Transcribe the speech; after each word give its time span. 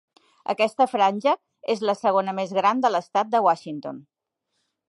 Aquesta 0.53 0.87
franja 0.93 1.33
és 1.75 1.85
la 1.89 1.97
segona 2.01 2.35
més 2.39 2.57
gran 2.61 2.85
de 2.87 2.93
l'estat 2.97 3.33
de 3.37 3.47
Washington. 3.49 4.05